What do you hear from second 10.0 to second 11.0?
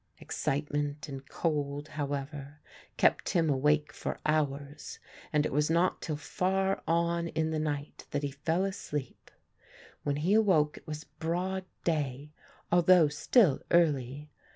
When he awoke it